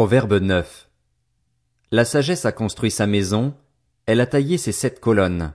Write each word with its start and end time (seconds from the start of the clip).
Proverbe 0.00 0.40
9. 0.40 0.88
La 1.90 2.06
sagesse 2.06 2.46
a 2.46 2.52
construit 2.52 2.90
sa 2.90 3.06
maison, 3.06 3.52
elle 4.06 4.22
a 4.22 4.26
taillé 4.26 4.56
ses 4.56 4.72
sept 4.72 4.98
colonnes. 4.98 5.52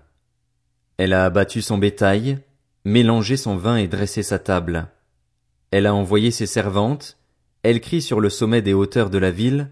Elle 0.98 1.14
a 1.14 1.26
abattu 1.26 1.64
son 1.64 1.80
bétail, 1.80 2.38
mélangé 2.84 3.38
son 3.38 3.58
vin 3.58 3.78
et 3.78 3.88
dressé 3.88 4.22
sa 4.22 4.38
table. 4.38 4.88
Elle 5.72 5.88
a 5.88 5.96
envoyé 5.96 6.30
ses 6.30 6.46
servantes, 6.46 7.18
elle 7.64 7.82
crie 7.82 8.04
sur 8.04 8.20
le 8.20 8.30
sommet 8.30 8.62
des 8.62 8.76
hauteurs 8.76 9.10
de 9.10 9.18
la 9.18 9.32
ville. 9.32 9.72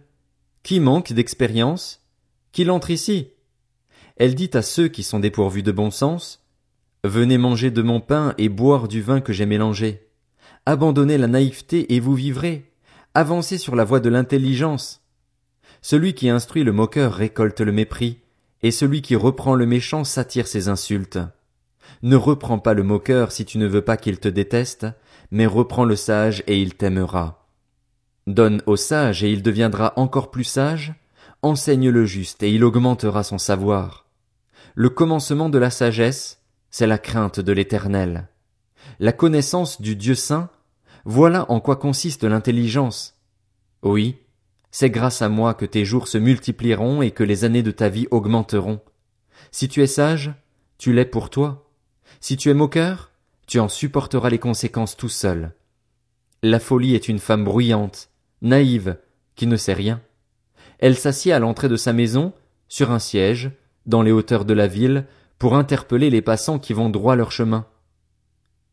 Qui 0.63 0.79
manque 0.79 1.13
d'expérience? 1.13 2.01
Qu'il 2.51 2.71
entre 2.71 2.89
ici? 2.89 3.27
Elle 4.17 4.33
dit 4.33 4.49
à 4.55 4.63
ceux 4.63 4.87
qui 4.87 5.03
sont 5.03 5.19
dépourvus 5.19 5.61
de 5.61 5.71
bon 5.71 5.91
sens, 5.91 6.43
Venez 7.03 7.37
manger 7.37 7.69
de 7.69 7.83
mon 7.83 8.01
pain 8.01 8.33
et 8.39 8.49
boire 8.49 8.87
du 8.87 9.03
vin 9.03 9.21
que 9.21 9.33
j'ai 9.33 9.45
mélangé. 9.45 10.09
Abandonnez 10.65 11.19
la 11.19 11.27
naïveté 11.27 11.93
et 11.93 11.99
vous 11.99 12.15
vivrez. 12.15 12.72
Avancez 13.15 13.59
sur 13.59 13.75
la 13.75 13.83
voie 13.83 13.99
de 13.99 14.09
l'intelligence. 14.09 15.01
Celui 15.83 16.15
qui 16.15 16.29
instruit 16.29 16.63
le 16.63 16.71
moqueur 16.71 17.13
récolte 17.13 17.61
le 17.61 17.71
mépris, 17.71 18.21
et 18.63 18.71
celui 18.71 19.03
qui 19.03 19.15
reprend 19.15 19.53
le 19.53 19.67
méchant 19.67 20.03
s'attire 20.03 20.47
ses 20.47 20.67
insultes. 20.67 21.19
Ne 22.01 22.15
reprends 22.15 22.57
pas 22.57 22.73
le 22.73 22.81
moqueur 22.81 23.31
si 23.31 23.45
tu 23.45 23.59
ne 23.59 23.67
veux 23.67 23.83
pas 23.83 23.97
qu'il 23.97 24.19
te 24.19 24.27
déteste, 24.27 24.87
mais 25.29 25.45
reprends 25.45 25.85
le 25.85 25.95
sage 25.95 26.43
et 26.47 26.59
il 26.59 26.73
t'aimera. 26.73 27.47
Donne 28.25 28.63
au 28.65 28.77
sage 28.77 29.23
et 29.23 29.31
il 29.31 29.43
deviendra 29.43 29.93
encore 29.95 30.31
plus 30.31 30.43
sage, 30.43 30.93
enseigne 31.43 31.89
le 31.89 32.05
juste 32.05 32.41
et 32.41 32.51
il 32.51 32.63
augmentera 32.63 33.21
son 33.21 33.37
savoir. 33.37 34.07
Le 34.73 34.89
commencement 34.89 35.49
de 35.49 35.59
la 35.59 35.69
sagesse, 35.69 36.41
c'est 36.71 36.87
la 36.87 36.97
crainte 36.97 37.39
de 37.39 37.51
l'éternel. 37.51 38.27
La 38.99 39.11
connaissance 39.11 39.81
du 39.81 39.95
Dieu 39.95 40.15
saint, 40.15 40.49
voilà 41.05 41.49
en 41.51 41.59
quoi 41.59 41.75
consiste 41.75 42.23
l'intelligence. 42.23 43.19
Oui, 43.81 44.17
c'est 44.71 44.89
grâce 44.89 45.21
à 45.21 45.29
moi 45.29 45.53
que 45.53 45.65
tes 45.65 45.85
jours 45.85 46.07
se 46.07 46.17
multiplieront 46.17 47.01
et 47.01 47.11
que 47.11 47.23
les 47.23 47.43
années 47.43 47.63
de 47.63 47.71
ta 47.71 47.89
vie 47.89 48.07
augmenteront. 48.09 48.79
Si 49.51 49.67
tu 49.67 49.83
es 49.83 49.87
sage, 49.87 50.33
tu 50.77 50.93
l'es 50.93 51.05
pour 51.05 51.29
toi. 51.29 51.69
Si 52.21 52.37
tu 52.37 52.49
es 52.49 52.53
moqueur, 52.53 53.11
tu 53.47 53.59
en 53.59 53.67
supporteras 53.67 54.29
les 54.29 54.39
conséquences 54.39 54.95
tout 54.95 55.09
seul. 55.09 55.53
La 56.41 56.59
folie 56.59 56.95
est 56.95 57.07
une 57.07 57.19
femme 57.19 57.43
bruyante, 57.43 58.09
naïve, 58.41 58.97
qui 59.35 59.47
ne 59.47 59.57
sait 59.57 59.73
rien. 59.73 60.01
Elle 60.79 60.97
s'assied 60.97 61.33
à 61.33 61.39
l'entrée 61.39 61.69
de 61.69 61.75
sa 61.75 61.93
maison, 61.93 62.33
sur 62.67 62.91
un 62.91 62.99
siège, 62.99 63.51
dans 63.85 64.01
les 64.01 64.11
hauteurs 64.11 64.45
de 64.45 64.53
la 64.53 64.67
ville, 64.67 65.05
pour 65.37 65.55
interpeller 65.55 66.09
les 66.09 66.21
passants 66.21 66.59
qui 66.59 66.73
vont 66.73 66.89
droit 66.89 67.15
leur 67.15 67.31
chemin. 67.31 67.65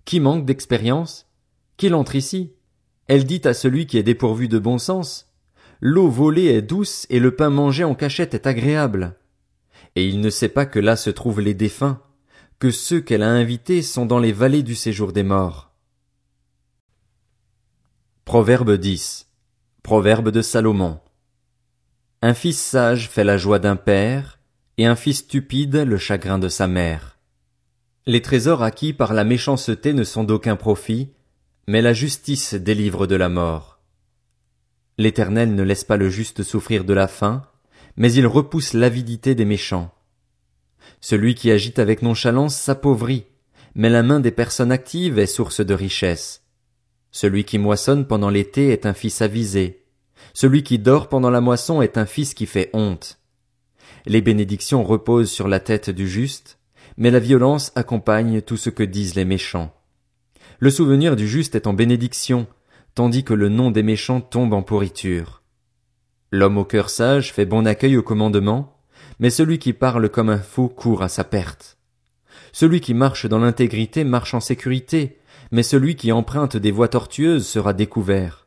Qui 0.04 0.20
manque 0.20 0.44
d'expérience? 0.46 1.29
Qu'il 1.80 1.94
entre 1.94 2.14
ici. 2.14 2.52
Elle 3.08 3.24
dit 3.24 3.40
à 3.44 3.54
celui 3.54 3.86
qui 3.86 3.96
est 3.96 4.04
dépourvu 4.04 4.48
de 4.48 4.58
bon 4.58 4.76
sens. 4.76 5.32
L'eau 5.80 6.10
volée 6.10 6.44
est 6.44 6.62
douce 6.62 7.06
et 7.08 7.18
le 7.18 7.34
pain 7.34 7.48
mangé 7.48 7.84
en 7.84 7.94
cachette 7.94 8.34
est 8.34 8.46
agréable. 8.46 9.16
Et 9.96 10.06
il 10.06 10.20
ne 10.20 10.28
sait 10.28 10.50
pas 10.50 10.66
que 10.66 10.78
là 10.78 10.94
se 10.94 11.08
trouvent 11.08 11.40
les 11.40 11.54
défunts, 11.54 12.02
que 12.58 12.70
ceux 12.70 13.00
qu'elle 13.00 13.22
a 13.22 13.30
invités 13.30 13.80
sont 13.80 14.04
dans 14.04 14.18
les 14.18 14.30
vallées 14.30 14.62
du 14.62 14.74
séjour 14.74 15.12
des 15.12 15.22
morts. 15.22 15.72
Proverbe 18.26 18.76
10. 18.76 19.28
Proverbe 19.82 20.28
de 20.28 20.42
Salomon. 20.42 21.00
Un 22.20 22.34
fils 22.34 22.60
sage 22.60 23.08
fait 23.08 23.24
la 23.24 23.38
joie 23.38 23.58
d'un 23.58 23.76
père, 23.76 24.38
et 24.76 24.84
un 24.84 24.96
fils 24.96 25.20
stupide 25.20 25.76
le 25.76 25.96
chagrin 25.96 26.38
de 26.38 26.50
sa 26.50 26.68
mère. 26.68 27.18
Les 28.04 28.20
trésors 28.20 28.62
acquis 28.62 28.92
par 28.92 29.14
la 29.14 29.24
méchanceté 29.24 29.94
ne 29.94 30.04
sont 30.04 30.24
d'aucun 30.24 30.56
profit, 30.56 31.10
mais 31.66 31.82
la 31.82 31.92
justice 31.92 32.54
délivre 32.54 33.06
de 33.06 33.16
la 33.16 33.28
mort. 33.28 33.80
L'Éternel 34.98 35.54
ne 35.54 35.62
laisse 35.62 35.84
pas 35.84 35.96
le 35.96 36.10
juste 36.10 36.42
souffrir 36.42 36.84
de 36.84 36.92
la 36.92 37.08
faim, 37.08 37.42
mais 37.96 38.12
il 38.12 38.26
repousse 38.26 38.72
l'avidité 38.72 39.34
des 39.34 39.44
méchants. 39.44 39.94
Celui 41.00 41.34
qui 41.34 41.50
agite 41.50 41.78
avec 41.78 42.02
nonchalance 42.02 42.56
s'appauvrit, 42.56 43.24
mais 43.74 43.88
la 43.88 44.02
main 44.02 44.20
des 44.20 44.30
personnes 44.30 44.72
actives 44.72 45.18
est 45.18 45.26
source 45.26 45.60
de 45.60 45.74
richesse. 45.74 46.42
Celui 47.12 47.44
qui 47.44 47.58
moissonne 47.58 48.06
pendant 48.06 48.30
l'été 48.30 48.68
est 48.68 48.86
un 48.86 48.92
fils 48.92 49.22
avisé. 49.22 49.84
Celui 50.34 50.62
qui 50.62 50.78
dort 50.78 51.08
pendant 51.08 51.30
la 51.30 51.40
moisson 51.40 51.82
est 51.82 51.98
un 51.98 52.06
fils 52.06 52.34
qui 52.34 52.46
fait 52.46 52.70
honte. 52.72 53.18
Les 54.06 54.20
bénédictions 54.20 54.84
reposent 54.84 55.30
sur 55.30 55.48
la 55.48 55.60
tête 55.60 55.90
du 55.90 56.08
juste, 56.08 56.58
mais 56.96 57.10
la 57.10 57.18
violence 57.18 57.72
accompagne 57.74 58.42
tout 58.42 58.56
ce 58.56 58.70
que 58.70 58.82
disent 58.82 59.14
les 59.14 59.24
méchants. 59.24 59.74
Le 60.62 60.68
souvenir 60.68 61.16
du 61.16 61.26
juste 61.26 61.54
est 61.54 61.66
en 61.66 61.72
bénédiction, 61.72 62.46
tandis 62.94 63.24
que 63.24 63.32
le 63.32 63.48
nom 63.48 63.70
des 63.70 63.82
méchants 63.82 64.20
tombe 64.20 64.52
en 64.52 64.62
pourriture. 64.62 65.42
L'homme 66.30 66.58
au 66.58 66.66
cœur 66.66 66.90
sage 66.90 67.32
fait 67.32 67.46
bon 67.46 67.66
accueil 67.66 67.96
au 67.96 68.02
commandement, 68.02 68.76
mais 69.20 69.30
celui 69.30 69.58
qui 69.58 69.72
parle 69.72 70.10
comme 70.10 70.28
un 70.28 70.36
fou 70.36 70.68
court 70.68 71.02
à 71.02 71.08
sa 71.08 71.24
perte. 71.24 71.78
Celui 72.52 72.82
qui 72.82 72.92
marche 72.92 73.24
dans 73.24 73.38
l'intégrité 73.38 74.04
marche 74.04 74.34
en 74.34 74.40
sécurité, 74.40 75.16
mais 75.50 75.62
celui 75.62 75.96
qui 75.96 76.12
emprunte 76.12 76.58
des 76.58 76.72
voies 76.72 76.88
tortueuses 76.88 77.46
sera 77.46 77.72
découvert. 77.72 78.46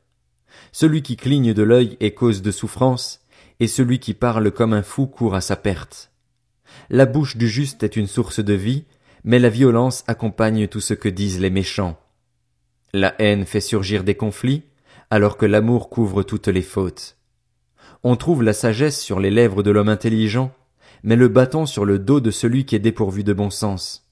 Celui 0.71 1.01
qui 1.01 1.17
cligne 1.17 1.55
de 1.55 1.63
l'œil 1.63 1.97
est 1.99 2.11
cause 2.11 2.43
de 2.43 2.51
souffrance, 2.51 3.21
et 3.59 3.67
celui 3.67 3.97
qui 3.97 4.13
parle 4.13 4.51
comme 4.51 4.73
un 4.73 4.83
fou 4.83 5.07
court 5.07 5.33
à 5.33 5.41
sa 5.41 5.55
perte. 5.55 6.11
La 6.91 7.07
bouche 7.07 7.37
du 7.37 7.47
juste 7.47 7.81
est 7.81 7.95
une 7.95 8.05
source 8.05 8.39
de 8.39 8.53
vie, 8.53 8.85
mais 9.23 9.39
la 9.39 9.49
violence 9.49 10.03
accompagne 10.05 10.67
tout 10.67 10.81
ce 10.81 10.93
que 10.93 11.09
disent 11.09 11.39
les 11.39 11.49
méchants. 11.49 11.97
La 12.95 13.15
haine 13.17 13.45
fait 13.45 13.59
surgir 13.59 14.03
des 14.03 14.13
conflits, 14.13 14.61
alors 15.09 15.35
que 15.35 15.47
l'amour 15.47 15.89
couvre 15.89 16.21
toutes 16.21 16.47
les 16.47 16.61
fautes. 16.61 17.17
On 18.03 18.15
trouve 18.15 18.43
la 18.43 18.53
sagesse 18.53 19.01
sur 19.01 19.19
les 19.19 19.31
lèvres 19.31 19.63
de 19.63 19.71
l'homme 19.71 19.89
intelligent, 19.89 20.53
mais 21.01 21.15
le 21.15 21.27
bâton 21.27 21.65
sur 21.65 21.85
le 21.85 21.97
dos 21.97 22.19
de 22.19 22.29
celui 22.29 22.65
qui 22.65 22.75
est 22.75 22.79
dépourvu 22.79 23.23
de 23.23 23.33
bon 23.33 23.49
sens. 23.49 24.07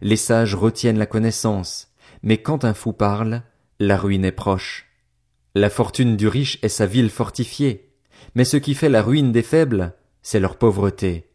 Les 0.00 0.16
sages 0.16 0.54
retiennent 0.54 0.98
la 0.98 1.04
connaissance, 1.04 1.92
mais 2.22 2.38
quand 2.38 2.64
un 2.64 2.72
fou 2.72 2.94
parle, 2.94 3.42
la 3.78 3.98
ruine 3.98 4.24
est 4.24 4.32
proche. 4.32 4.86
La 5.54 5.68
fortune 5.68 6.16
du 6.16 6.26
riche 6.26 6.58
est 6.62 6.68
sa 6.68 6.86
ville 6.86 7.10
fortifiée, 7.10 7.92
mais 8.34 8.46
ce 8.46 8.56
qui 8.56 8.74
fait 8.74 8.88
la 8.88 9.02
ruine 9.02 9.30
des 9.30 9.42
faibles, 9.42 9.92
c'est 10.22 10.40
leur 10.40 10.56
pauvreté. 10.56 11.28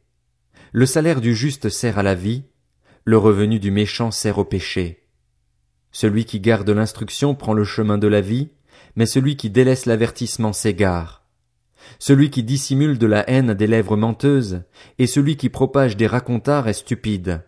Le 0.72 0.88
salaire 0.88 1.22
du 1.22 1.36
juste 1.36 1.70
sert 1.70 2.00
à 2.00 2.04
la 2.04 2.16
vie, 2.16 2.46
le 3.04 3.20
revenu 3.20 3.60
du 3.60 3.70
méchant 3.70 4.10
sert 4.10 4.40
au 4.40 4.46
péché. 4.46 5.05
Celui 5.96 6.26
qui 6.26 6.42
garde 6.42 6.70
l'instruction 6.70 7.36
prend 7.36 7.54
le 7.54 7.64
chemin 7.64 7.98
de 7.98 8.10
la 8.10 8.20
vie, 8.20 8.50
mais 8.98 9.06
celui 9.06 9.38
qui 9.38 9.50
délaisse 9.50 9.86
l'avertissement 9.86 10.52
s'égare. 10.52 11.24
Celui 12.00 12.30
qui 12.30 12.44
dissimule 12.44 12.98
de 12.98 13.08
la 13.08 13.24
haine 13.30 13.52
a 13.52 13.54
des 13.54 13.66
lèvres 13.66 13.96
menteuses, 13.96 14.64
et 15.00 15.08
celui 15.08 15.38
qui 15.38 15.48
propage 15.48 15.96
des 15.96 16.06
racontards 16.06 16.68
est 16.68 16.74
stupide. 16.74 17.46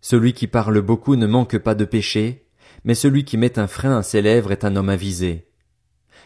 Celui 0.00 0.32
qui 0.32 0.46
parle 0.46 0.80
beaucoup 0.80 1.16
ne 1.16 1.26
manque 1.26 1.58
pas 1.58 1.74
de 1.74 1.84
péché, 1.84 2.46
mais 2.84 2.94
celui 2.94 3.24
qui 3.24 3.36
met 3.36 3.58
un 3.58 3.66
frein 3.66 3.98
à 3.98 4.04
ses 4.04 4.22
lèvres 4.22 4.52
est 4.52 4.64
un 4.64 4.76
homme 4.76 4.88
avisé. 4.88 5.48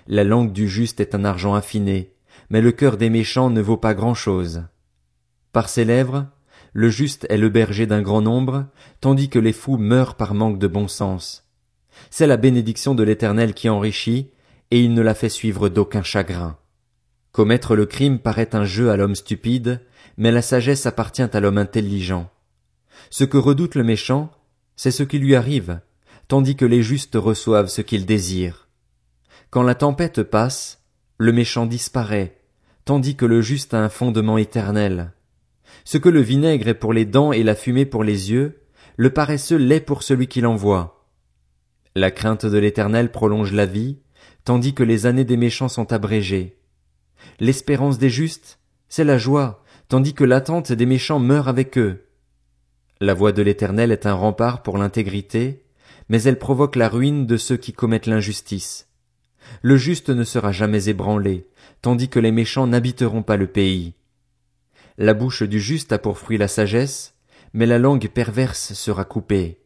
La 0.08 0.24
langue 0.24 0.52
du 0.52 0.68
juste 0.68 1.00
est 1.00 1.14
un 1.14 1.24
argent 1.24 1.54
affiné, 1.54 2.12
mais 2.50 2.60
le 2.60 2.72
cœur 2.72 2.98
des 2.98 3.08
méchants 3.08 3.48
ne 3.48 3.62
vaut 3.62 3.78
pas 3.78 3.94
grand 3.94 4.12
chose. 4.12 4.64
Par 5.54 5.70
ses 5.70 5.86
lèvres, 5.86 6.26
le 6.74 6.90
juste 6.90 7.26
est 7.30 7.38
le 7.38 7.48
berger 7.48 7.86
d'un 7.86 8.02
grand 8.02 8.20
nombre, 8.20 8.66
tandis 9.00 9.30
que 9.30 9.38
les 9.38 9.54
fous 9.54 9.78
meurent 9.78 10.16
par 10.16 10.34
manque 10.34 10.58
de 10.58 10.66
bon 10.66 10.86
sens. 10.86 11.44
C'est 12.10 12.26
la 12.26 12.36
bénédiction 12.36 12.94
de 12.94 13.02
l'Éternel 13.02 13.54
qui 13.54 13.68
enrichit, 13.68 14.30
et 14.70 14.80
il 14.80 14.94
ne 14.94 15.02
la 15.02 15.14
fait 15.14 15.28
suivre 15.28 15.68
d'aucun 15.68 16.02
chagrin. 16.02 16.58
Commettre 17.32 17.76
le 17.76 17.86
crime 17.86 18.18
paraît 18.18 18.54
un 18.54 18.64
jeu 18.64 18.90
à 18.90 18.96
l'homme 18.96 19.14
stupide, 19.14 19.80
mais 20.16 20.30
la 20.30 20.42
sagesse 20.42 20.86
appartient 20.86 21.22
à 21.22 21.40
l'homme 21.40 21.58
intelligent. 21.58 22.30
Ce 23.10 23.24
que 23.24 23.36
redoute 23.36 23.74
le 23.74 23.84
méchant, 23.84 24.30
c'est 24.74 24.90
ce 24.90 25.02
qui 25.02 25.18
lui 25.18 25.34
arrive, 25.34 25.80
tandis 26.28 26.56
que 26.56 26.64
les 26.64 26.82
justes 26.82 27.16
reçoivent 27.16 27.68
ce 27.68 27.82
qu'ils 27.82 28.06
désirent. 28.06 28.68
Quand 29.50 29.62
la 29.62 29.74
tempête 29.74 30.22
passe, 30.22 30.82
le 31.18 31.32
méchant 31.32 31.66
disparaît, 31.66 32.38
tandis 32.84 33.16
que 33.16 33.26
le 33.26 33.40
juste 33.40 33.74
a 33.74 33.82
un 33.82 33.88
fondement 33.88 34.38
éternel. 34.38 35.12
Ce 35.84 35.98
que 35.98 36.08
le 36.08 36.20
vinaigre 36.20 36.68
est 36.68 36.74
pour 36.74 36.92
les 36.92 37.04
dents 37.04 37.32
et 37.32 37.42
la 37.42 37.54
fumée 37.54 37.86
pour 37.86 38.04
les 38.04 38.30
yeux, 38.30 38.62
le 38.96 39.10
paresseux 39.10 39.56
l'est 39.56 39.80
pour 39.80 40.02
celui 40.02 40.26
qui 40.26 40.40
l'envoie. 40.40 40.95
La 41.96 42.10
crainte 42.10 42.44
de 42.44 42.58
l'Éternel 42.58 43.10
prolonge 43.10 43.54
la 43.54 43.64
vie, 43.64 43.96
tandis 44.44 44.74
que 44.74 44.82
les 44.82 45.06
années 45.06 45.24
des 45.24 45.38
méchants 45.38 45.70
sont 45.70 45.94
abrégées. 45.94 46.58
L'espérance 47.40 47.96
des 47.96 48.10
justes, 48.10 48.58
c'est 48.90 49.02
la 49.02 49.16
joie, 49.16 49.64
tandis 49.88 50.12
que 50.12 50.22
l'attente 50.22 50.72
des 50.72 50.84
méchants 50.84 51.20
meurt 51.20 51.48
avec 51.48 51.78
eux. 51.78 52.04
La 53.00 53.14
voix 53.14 53.32
de 53.32 53.40
l'Éternel 53.40 53.92
est 53.92 54.04
un 54.04 54.12
rempart 54.12 54.62
pour 54.62 54.76
l'intégrité, 54.76 55.64
mais 56.10 56.22
elle 56.24 56.38
provoque 56.38 56.76
la 56.76 56.90
ruine 56.90 57.24
de 57.24 57.38
ceux 57.38 57.56
qui 57.56 57.72
commettent 57.72 58.04
l'injustice. 58.04 58.90
Le 59.62 59.78
juste 59.78 60.10
ne 60.10 60.24
sera 60.24 60.52
jamais 60.52 60.90
ébranlé, 60.90 61.46
tandis 61.80 62.10
que 62.10 62.20
les 62.20 62.30
méchants 62.30 62.66
n'habiteront 62.66 63.22
pas 63.22 63.38
le 63.38 63.46
pays. 63.46 63.94
La 64.98 65.14
bouche 65.14 65.44
du 65.44 65.60
juste 65.60 65.94
a 65.94 65.98
pour 65.98 66.18
fruit 66.18 66.36
la 66.36 66.48
sagesse, 66.48 67.14
mais 67.54 67.64
la 67.64 67.78
langue 67.78 68.06
perverse 68.08 68.74
sera 68.74 69.06
coupée. 69.06 69.62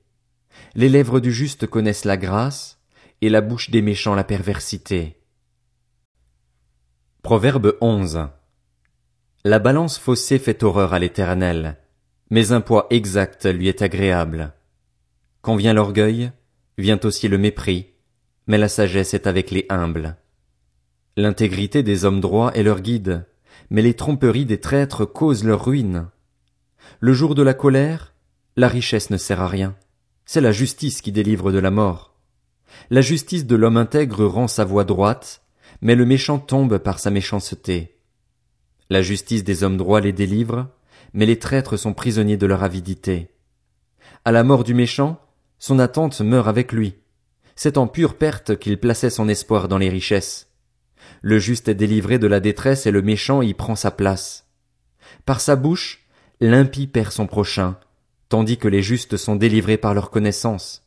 Les 0.74 0.88
lèvres 0.88 1.20
du 1.20 1.32
juste 1.32 1.66
connaissent 1.66 2.04
la 2.04 2.16
grâce, 2.16 2.80
et 3.20 3.28
la 3.28 3.40
bouche 3.40 3.70
des 3.70 3.82
méchants 3.82 4.14
la 4.14 4.24
perversité. 4.24 5.16
Proverbe 7.22 7.76
11. 7.80 8.28
La 9.44 9.58
balance 9.58 9.98
faussée 9.98 10.38
fait 10.38 10.62
horreur 10.62 10.94
à 10.94 10.98
l'éternel, 10.98 11.76
mais 12.30 12.52
un 12.52 12.60
poids 12.60 12.86
exact 12.90 13.46
lui 13.46 13.68
est 13.68 13.82
agréable. 13.82 14.54
Quand 15.42 15.56
vient 15.56 15.72
l'orgueil, 15.72 16.32
vient 16.78 17.00
aussi 17.04 17.28
le 17.28 17.38
mépris, 17.38 17.88
mais 18.46 18.58
la 18.58 18.68
sagesse 18.68 19.14
est 19.14 19.26
avec 19.26 19.50
les 19.50 19.66
humbles. 19.68 20.16
L'intégrité 21.16 21.82
des 21.82 22.04
hommes 22.04 22.20
droits 22.20 22.52
est 22.54 22.62
leur 22.62 22.80
guide, 22.80 23.26
mais 23.68 23.82
les 23.82 23.94
tromperies 23.94 24.46
des 24.46 24.60
traîtres 24.60 25.04
causent 25.04 25.44
leur 25.44 25.64
ruine. 25.64 26.08
Le 27.00 27.12
jour 27.12 27.34
de 27.34 27.42
la 27.42 27.54
colère, 27.54 28.14
la 28.56 28.68
richesse 28.68 29.10
ne 29.10 29.16
sert 29.16 29.40
à 29.40 29.48
rien. 29.48 29.74
C'est 30.32 30.40
la 30.40 30.52
justice 30.52 31.02
qui 31.02 31.10
délivre 31.10 31.50
de 31.50 31.58
la 31.58 31.72
mort. 31.72 32.14
La 32.88 33.00
justice 33.00 33.46
de 33.46 33.56
l'homme 33.56 33.76
intègre 33.76 34.26
rend 34.26 34.46
sa 34.46 34.64
voie 34.64 34.84
droite, 34.84 35.42
mais 35.80 35.96
le 35.96 36.06
méchant 36.06 36.38
tombe 36.38 36.78
par 36.78 37.00
sa 37.00 37.10
méchanceté. 37.10 37.98
La 38.90 39.02
justice 39.02 39.42
des 39.42 39.64
hommes 39.64 39.76
droits 39.76 40.00
les 40.00 40.12
délivre, 40.12 40.68
mais 41.14 41.26
les 41.26 41.40
traîtres 41.40 41.76
sont 41.76 41.94
prisonniers 41.94 42.36
de 42.36 42.46
leur 42.46 42.62
avidité. 42.62 43.34
À 44.24 44.30
la 44.30 44.44
mort 44.44 44.62
du 44.62 44.72
méchant, 44.72 45.20
son 45.58 45.80
attente 45.80 46.20
meurt 46.20 46.46
avec 46.46 46.70
lui. 46.70 46.94
C'est 47.56 47.76
en 47.76 47.88
pure 47.88 48.14
perte 48.16 48.56
qu'il 48.56 48.78
plaçait 48.78 49.10
son 49.10 49.28
espoir 49.28 49.66
dans 49.66 49.78
les 49.78 49.90
richesses. 49.90 50.52
Le 51.22 51.40
juste 51.40 51.66
est 51.66 51.74
délivré 51.74 52.20
de 52.20 52.28
la 52.28 52.38
détresse 52.38 52.86
et 52.86 52.92
le 52.92 53.02
méchant 53.02 53.42
y 53.42 53.52
prend 53.52 53.74
sa 53.74 53.90
place. 53.90 54.46
Par 55.26 55.40
sa 55.40 55.56
bouche, 55.56 56.06
l'impie 56.38 56.86
perd 56.86 57.10
son 57.10 57.26
prochain, 57.26 57.80
tandis 58.30 58.56
que 58.56 58.68
les 58.68 58.80
justes 58.80 59.18
sont 59.18 59.36
délivrés 59.36 59.76
par 59.76 59.92
leur 59.92 60.10
connaissance. 60.10 60.86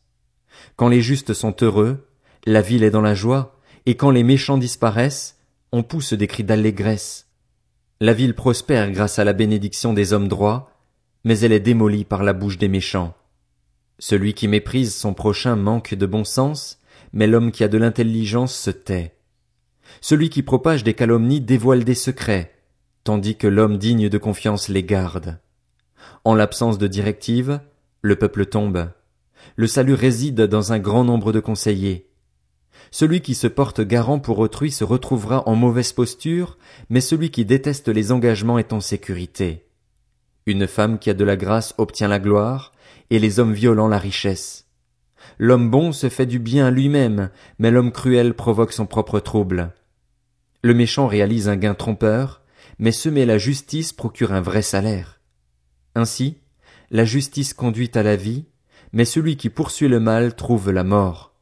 Quand 0.77 0.87
les 0.87 1.01
justes 1.01 1.33
sont 1.33 1.55
heureux, 1.61 2.07
la 2.45 2.61
ville 2.61 2.83
est 2.83 2.89
dans 2.89 3.01
la 3.01 3.13
joie, 3.13 3.59
et 3.85 3.95
quand 3.95 4.09
les 4.09 4.23
méchants 4.23 4.57
disparaissent, 4.57 5.37
on 5.73 5.83
pousse 5.83 6.13
des 6.13 6.27
cris 6.27 6.45
d'allégresse. 6.45 7.27
La 7.99 8.13
ville 8.13 8.33
prospère 8.33 8.91
grâce 8.91 9.19
à 9.19 9.25
la 9.25 9.33
bénédiction 9.33 9.93
des 9.93 10.13
hommes 10.13 10.29
droits, 10.29 10.71
mais 11.25 11.37
elle 11.39 11.51
est 11.51 11.59
démolie 11.59 12.05
par 12.05 12.23
la 12.23 12.33
bouche 12.33 12.57
des 12.57 12.69
méchants. 12.69 13.13
Celui 13.99 14.33
qui 14.33 14.47
méprise 14.47 14.95
son 14.95 15.13
prochain 15.13 15.57
manque 15.57 15.93
de 15.93 16.05
bon 16.05 16.23
sens, 16.23 16.79
mais 17.11 17.27
l'homme 17.27 17.51
qui 17.51 17.63
a 17.65 17.67
de 17.67 17.77
l'intelligence 17.77 18.55
se 18.55 18.71
tait. 18.71 19.15
Celui 19.99 20.29
qui 20.29 20.43
propage 20.43 20.83
des 20.83 20.93
calomnies 20.93 21.41
dévoile 21.41 21.83
des 21.83 21.93
secrets, 21.93 22.53
tandis 23.03 23.35
que 23.35 23.47
l'homme 23.47 23.77
digne 23.77 24.07
de 24.07 24.17
confiance 24.17 24.69
les 24.69 24.83
garde. 24.83 25.39
En 26.23 26.35
l'absence 26.35 26.77
de 26.77 26.87
directive, 26.87 27.59
le 28.01 28.15
peuple 28.15 28.45
tombe. 28.45 28.89
Le 29.55 29.67
salut 29.67 29.93
réside 29.93 30.41
dans 30.41 30.73
un 30.73 30.79
grand 30.79 31.03
nombre 31.03 31.31
de 31.31 31.39
conseillers. 31.39 32.09
Celui 32.91 33.21
qui 33.21 33.35
se 33.35 33.47
porte 33.47 33.81
garant 33.81 34.19
pour 34.19 34.39
autrui 34.39 34.71
se 34.71 34.83
retrouvera 34.83 35.47
en 35.47 35.55
mauvaise 35.55 35.93
posture, 35.93 36.57
mais 36.89 37.01
celui 37.01 37.31
qui 37.31 37.45
déteste 37.45 37.87
les 37.89 38.11
engagements 38.11 38.57
est 38.57 38.73
en 38.73 38.79
sécurité. 38.79 39.65
Une 40.45 40.67
femme 40.67 40.99
qui 40.99 41.09
a 41.09 41.13
de 41.13 41.23
la 41.23 41.37
grâce 41.37 41.73
obtient 41.77 42.07
la 42.07 42.19
gloire, 42.19 42.73
et 43.09 43.19
les 43.19 43.39
hommes 43.39 43.53
violents 43.53 43.87
la 43.87 43.97
richesse. 43.97 44.67
L'homme 45.39 45.69
bon 45.69 45.91
se 45.91 46.09
fait 46.09 46.25
du 46.25 46.39
bien 46.39 46.69
lui-même, 46.69 47.29
mais 47.59 47.71
l'homme 47.71 47.91
cruel 47.91 48.33
provoque 48.33 48.73
son 48.73 48.85
propre 48.85 49.19
trouble. 49.19 49.71
Le 50.61 50.73
méchant 50.73 51.07
réalise 51.07 51.47
un 51.47 51.55
gain 51.55 51.73
trompeur, 51.73 52.41
mais 52.79 52.91
semer 52.91 53.25
la 53.25 53.37
justice 53.37 53.93
procure 53.93 54.33
un 54.33 54.41
vrai 54.41 54.61
salaire. 54.61 55.19
Ainsi, 55.95 56.37
la 56.91 57.05
justice 57.05 57.53
conduit 57.53 57.91
à 57.95 58.03
la 58.03 58.15
vie, 58.15 58.45
mais 58.91 59.05
celui 59.05 59.37
qui 59.37 59.49
poursuit 59.49 59.87
le 59.87 59.99
mal 59.99 60.35
trouve 60.35 60.71
la 60.71 60.83
mort. 60.83 61.33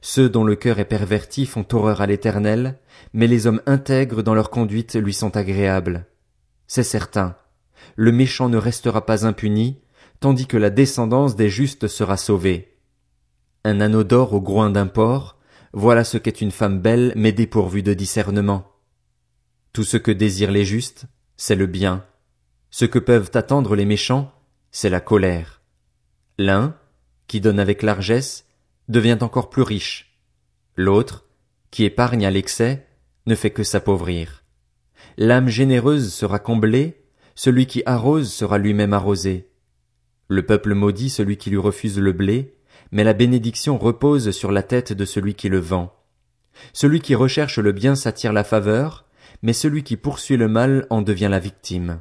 Ceux 0.00 0.28
dont 0.28 0.44
le 0.44 0.56
cœur 0.56 0.80
est 0.80 0.84
perverti 0.84 1.46
font 1.46 1.66
horreur 1.72 2.00
à 2.00 2.06
l'éternel, 2.06 2.78
mais 3.12 3.28
les 3.28 3.46
hommes 3.46 3.62
intègres 3.66 4.22
dans 4.22 4.34
leur 4.34 4.50
conduite 4.50 4.96
lui 4.96 5.12
sont 5.12 5.36
agréables. 5.36 6.06
C'est 6.66 6.82
certain. 6.82 7.36
Le 7.96 8.10
méchant 8.10 8.48
ne 8.48 8.56
restera 8.56 9.06
pas 9.06 9.26
impuni, 9.26 9.80
tandis 10.18 10.46
que 10.46 10.56
la 10.56 10.70
descendance 10.70 11.36
des 11.36 11.48
justes 11.48 11.88
sera 11.88 12.16
sauvée. 12.16 12.78
Un 13.64 13.80
anneau 13.80 14.02
d'or 14.02 14.32
au 14.32 14.40
groin 14.40 14.70
d'un 14.70 14.86
porc, 14.86 15.38
voilà 15.72 16.04
ce 16.04 16.18
qu'est 16.18 16.40
une 16.40 16.50
femme 16.50 16.80
belle 16.80 17.12
mais 17.16 17.32
dépourvue 17.32 17.82
de 17.82 17.94
discernement. 17.94 18.72
Tout 19.72 19.84
ce 19.84 19.96
que 19.96 20.10
désirent 20.10 20.50
les 20.50 20.64
justes, 20.64 21.06
c'est 21.36 21.54
le 21.54 21.66
bien. 21.66 22.04
Ce 22.74 22.86
que 22.86 22.98
peuvent 22.98 23.30
attendre 23.34 23.76
les 23.76 23.84
méchants, 23.84 24.32
c'est 24.70 24.88
la 24.88 25.00
colère. 25.00 25.60
L'un, 26.38 26.74
qui 27.26 27.42
donne 27.42 27.60
avec 27.60 27.82
largesse, 27.82 28.46
devient 28.88 29.18
encore 29.20 29.50
plus 29.50 29.60
riche. 29.60 30.18
L'autre, 30.74 31.26
qui 31.70 31.84
épargne 31.84 32.24
à 32.24 32.30
l'excès, 32.30 32.86
ne 33.26 33.34
fait 33.34 33.50
que 33.50 33.62
s'appauvrir. 33.62 34.42
L'âme 35.18 35.48
généreuse 35.48 36.14
sera 36.14 36.38
comblée, 36.38 37.04
celui 37.34 37.66
qui 37.66 37.82
arrose 37.84 38.32
sera 38.32 38.56
lui-même 38.56 38.94
arrosé. 38.94 39.50
Le 40.28 40.46
peuple 40.46 40.72
maudit 40.72 41.10
celui 41.10 41.36
qui 41.36 41.50
lui 41.50 41.58
refuse 41.58 41.98
le 41.98 42.12
blé, 42.12 42.56
mais 42.90 43.04
la 43.04 43.12
bénédiction 43.12 43.76
repose 43.76 44.30
sur 44.30 44.50
la 44.50 44.62
tête 44.62 44.94
de 44.94 45.04
celui 45.04 45.34
qui 45.34 45.50
le 45.50 45.58
vend. 45.58 45.94
Celui 46.72 47.00
qui 47.00 47.14
recherche 47.14 47.58
le 47.58 47.72
bien 47.72 47.94
s'attire 47.96 48.32
la 48.32 48.44
faveur, 48.44 49.04
mais 49.42 49.52
celui 49.52 49.82
qui 49.82 49.98
poursuit 49.98 50.38
le 50.38 50.48
mal 50.48 50.86
en 50.88 51.02
devient 51.02 51.28
la 51.30 51.38
victime. 51.38 52.00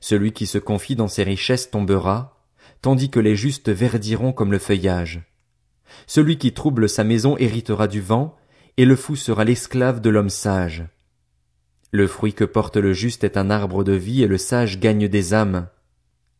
Celui 0.00 0.32
qui 0.32 0.46
se 0.46 0.58
confie 0.58 0.96
dans 0.96 1.08
ses 1.08 1.22
richesses 1.22 1.70
tombera, 1.70 2.40
tandis 2.82 3.10
que 3.10 3.20
les 3.20 3.36
justes 3.36 3.70
verdiront 3.70 4.32
comme 4.32 4.52
le 4.52 4.58
feuillage. 4.58 5.22
Celui 6.06 6.38
qui 6.38 6.52
trouble 6.52 6.88
sa 6.88 7.04
maison 7.04 7.36
héritera 7.36 7.88
du 7.88 8.00
vent, 8.00 8.36
et 8.76 8.84
le 8.84 8.96
fou 8.96 9.16
sera 9.16 9.44
l'esclave 9.44 10.00
de 10.00 10.10
l'homme 10.10 10.30
sage. 10.30 10.84
Le 11.92 12.06
fruit 12.06 12.32
que 12.32 12.44
porte 12.44 12.76
le 12.76 12.92
juste 12.92 13.24
est 13.24 13.36
un 13.36 13.50
arbre 13.50 13.82
de 13.82 13.92
vie 13.92 14.22
et 14.22 14.28
le 14.28 14.38
sage 14.38 14.78
gagne 14.78 15.08
des 15.08 15.34
âmes. 15.34 15.68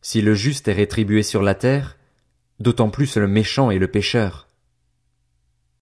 Si 0.01 0.21
le 0.21 0.33
juste 0.33 0.67
est 0.67 0.73
rétribué 0.73 1.23
sur 1.23 1.41
la 1.41 1.55
terre, 1.55 1.97
d'autant 2.59 2.89
plus 2.89 3.17
le 3.17 3.27
méchant 3.27 3.69
et 3.69 3.77
le 3.77 3.89
pécheur. 3.89 4.47